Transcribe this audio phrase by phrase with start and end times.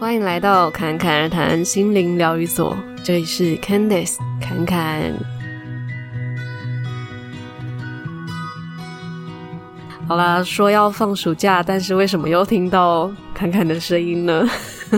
[0.00, 5.12] 欢迎来到侃侃而谈心灵疗愈所，这里是 Candice 侃侃。
[10.06, 14.48] 好啦，说要放暑假，但是为什么又听到侃侃的声音呢？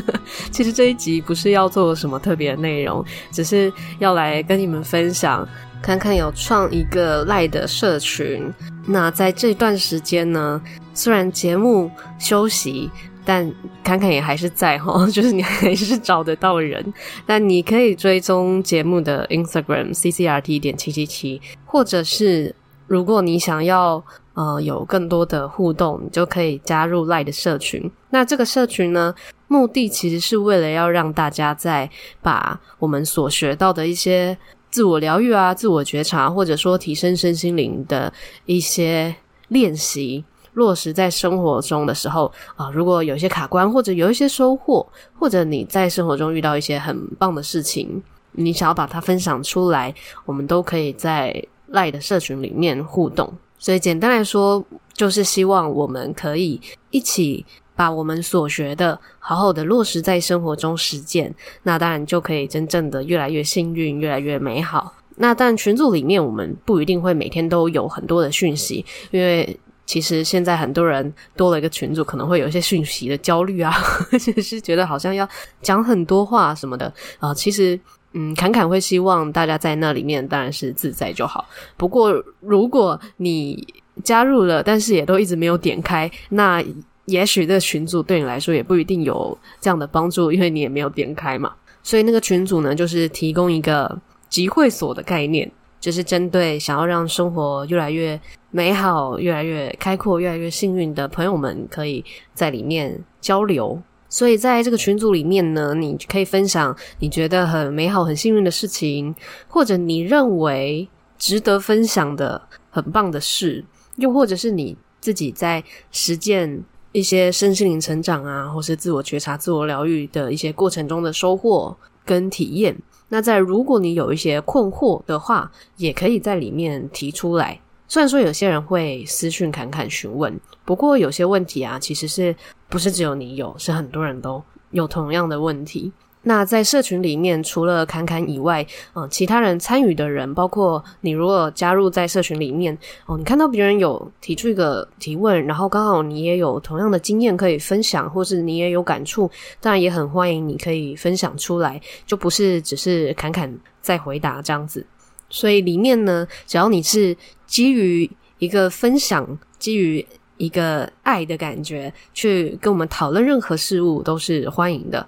[0.52, 5.48] 其实这一集不是要做什么特别的内容，只是要来跟你们分享，
[5.80, 8.52] 侃侃有创一个赖的社群。
[8.84, 10.60] 那在这段时间呢，
[10.92, 12.90] 虽然节目休息。
[13.24, 13.52] 但
[13.84, 16.92] 侃侃也还是在齁， 就是你还是找得到人。
[17.26, 22.54] 但你可以追踪节目的 Instagram ccrt 点七七七，或者是
[22.86, 24.02] 如果你想要
[24.34, 27.90] 呃有更多的互动，你就可以加入 Lie 的社群。
[28.10, 29.14] 那这个社群呢，
[29.48, 31.88] 目的其实是为了要让大家在
[32.22, 34.36] 把我们所学到的一些
[34.70, 38.12] 自我疗愈啊、自我觉察，或者说提升身心灵的
[38.46, 39.14] 一些
[39.48, 40.24] 练习。
[40.54, 44.86] 落实在生活中的时候啊，如果有些卡关，或者有一些收获，
[45.18, 48.02] 或者你在生活中遇到一些很棒的事情，
[48.32, 53.32] 你想要把它分享出来，我们都可以在赖的社群里面互动。
[53.58, 57.44] 所以简单来说，就是希望我们可以一起
[57.76, 64.94] 把我们所学的好好的落实在生活中实践，那当然就可以真正的越来越幸运，越来越美好。
[65.16, 69.58] 那但群组里面，我们不一定会每天都有很多的讯息，因为
[69.90, 73.72] 其实现在很多人多了一个群组，可能会有一些讯息的焦虑啊，
[74.08, 75.28] 或者是觉得好像要
[75.62, 77.76] 讲很多话什么的啊、其实，
[78.12, 81.44] 嗯，侃侃会希望大家在那里面当然是自在就好。
[81.76, 83.66] 不过，如果你
[84.04, 86.62] 加入了，但是也都一直没有点开，那
[87.06, 91.52] 也许这群组对你来说也不一定有这样的帮助，因为你也没有点开嘛。
[91.82, 95.50] 所以那个群组呢，就是提供一个集会所的概念。
[95.80, 103.80] 就是针对想要让生活越来越美好、越来越开阔、越来越幸运的朋友们，可以在里面交流。
[104.08, 109.14] 所以在这个群组里面呢，你可以分享你觉得很美好、很幸运的事情，
[109.48, 113.64] 或者你认为值得分享的很棒的事，
[113.96, 122.76] 又或者是你自己在实践一些身心灵成长啊，或是自我觉察、自我疗愈的一些过程中的收获跟体验。
[123.08, 127.60] 那在如果你有一些困惑的话，也可以在里面提出来。
[127.88, 132.34] 虽然说有些人会私讯侃侃询问，不过有些问题啊，其实是
[132.68, 134.40] 不是只有你有，是很多人都
[134.70, 135.92] 有同样的问题。
[136.22, 142.76] 那在社群里面，除了侃侃以外，嗯、其他人参与的人，包括你，如果加入在社群里面，
[143.06, 153.50] 哦、你看到别人有提出一个提问，然后刚好你也有同样的经验可以分享，或是你也有感触，当然也很欢迎你可以分享出来，就不是只是侃侃
[153.80, 154.84] 在回答这样子。
[155.30, 157.16] 所以里面呢，只要你是
[157.46, 160.06] 基于一个分享，基于
[160.36, 165.06] 一个爱的感觉，去跟我们讨论任何事物，都是欢迎的。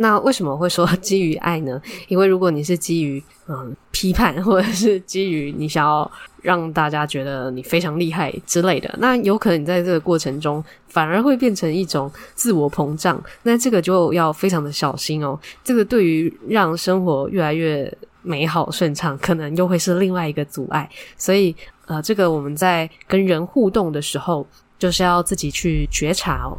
[0.00, 1.80] 那为什么会说基于爱呢？
[2.06, 6.08] 因为如果你是基于嗯批判，或者是基于你想要
[6.40, 13.20] 让大家觉得你非常厉害之类的，那有可能你在这个过程中反而会变成一种自我膨胀。
[13.42, 15.38] 那这个就要非常的小心哦。
[15.64, 17.92] 这个对于让生活越来越
[18.22, 20.88] 美好顺畅，可能又会是另外一个阻碍。
[21.16, 21.54] 所以
[21.86, 24.46] 呃，这个我们在跟人互动的时候，
[24.78, 26.56] 就是要自己去觉察哦。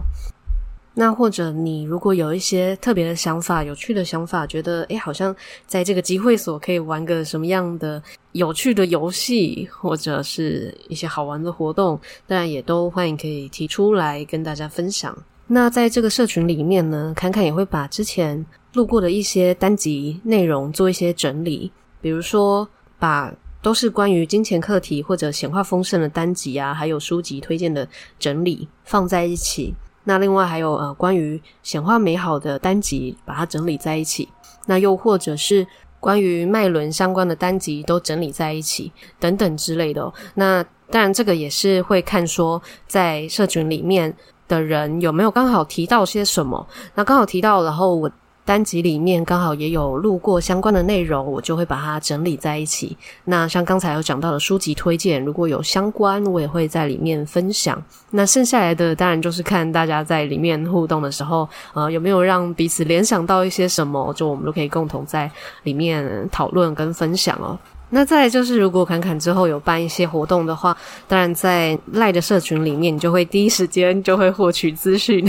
[0.99, 5.33] 那或者你如果有一些特别的想法、有趣的想法，觉得诶好像
[5.65, 15.17] 在这个集会所可以玩个什么样的有趣的游戏，或者是一些好玩的活动，当然也都欢迎可以提出来跟大家分享。
[15.47, 21.71] 那在这个社群里面呢，侃侃也会把之前录过的一些单集内容做一些整理，
[22.01, 22.67] 比如说
[22.99, 27.87] 把都是关于金钱课题或者显化丰盛的单集啊，还有书籍推荐的
[28.19, 29.73] 整理放在一起。
[30.09, 34.27] 那另外还有呃，关于显化美好的单集，把它整理在一起。
[34.65, 35.67] 那又或者是
[35.99, 40.11] 关于脉轮相关的单集，都整理在一起，等等之类的。
[40.33, 44.11] 那当然，这个也是会看说，在社群里面
[44.47, 46.67] 的人有没有刚好提到些什么。
[46.95, 48.09] 那刚好提到，然后我。
[48.49, 52.97] 单集里面刚好也有录过相关的内容，我就会把它整理在一起。
[53.25, 57.79] 那像刚才有讲到的书籍推荐，如果有相关，我也会在里面分享。
[58.09, 65.29] 那剩下来的当然就是看大家在里面互动的时候，呃，有没有让彼此联想到一些什么，就我们都可以共同在
[65.61, 67.55] 里面讨论跟分享哦。
[67.91, 70.75] 那再就是，如果侃侃之后有办一些活动的话，
[71.07, 75.23] 当然在赖的社群里面，你就会第一时间就会获取资讯。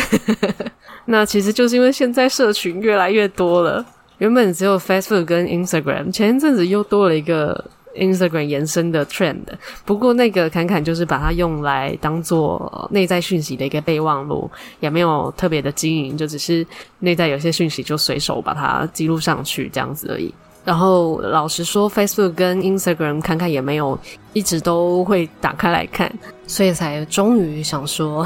[1.10, 3.84] 那其实就是因为现在社群越来越多了，
[4.18, 7.64] 原本只有 Facebook 跟 Instagram，前一阵子又多了一个
[7.96, 9.40] Instagram 延伸的 trend，
[9.84, 14.48] 不过那个侃侃就是把它用来当做内在讯息的一个备忘录，
[14.78, 16.64] 也没有特别的经营，就只是
[17.00, 20.32] 内在有些讯息就随手把它记录上去这样子而已。
[20.64, 23.98] 然后老实说，Facebook 跟 Instagram 侃侃也没有
[24.32, 26.08] 一直都会打开来看，
[26.46, 28.24] 所以才终于想说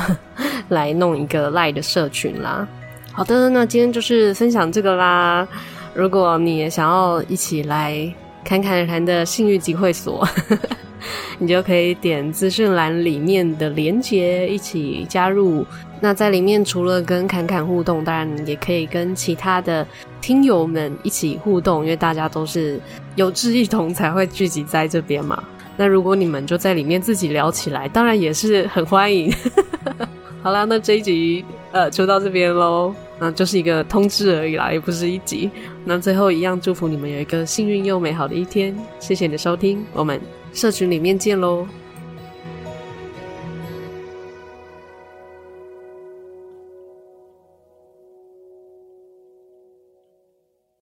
[0.69, 2.66] 来弄一个 Line 的社群啦。
[3.12, 5.46] 好的，那今天就是分享这个啦。
[5.94, 8.12] 如果你也想要一起来。
[8.46, 10.22] 坎坎谈的性欲集会所，
[11.40, 15.64] 你就可以点资讯栏里面的连结一起加入。
[15.99, 19.87] 那在里面除了跟侃侃互动，当然也可以跟其他的
[20.20, 22.78] 听友们一起互动，因为大家都是
[23.17, 25.43] 有志一同才会聚集在这边嘛。
[25.78, 29.32] 那如果你们就在里面自己聊起来，当然也是很欢迎。
[30.44, 31.43] 好啦，那这一集
[31.73, 32.94] 呃就到这边喽。
[33.19, 35.50] 那就是一个通知而已啦，也不是一集。
[35.87, 38.76] 那最后一样，祝福你们有一个幸运又美好的一天。
[39.00, 40.20] 谢谢你的收听，我们
[40.52, 41.67] 社群里面见喽。